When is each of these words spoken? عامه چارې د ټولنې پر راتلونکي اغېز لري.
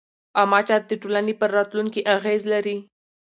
عامه 0.37 0.59
چارې 0.67 0.85
د 0.87 0.91
ټولنې 1.01 1.33
پر 1.39 1.49
راتلونکي 1.57 2.01
اغېز 2.15 2.41
لري. 2.53 2.77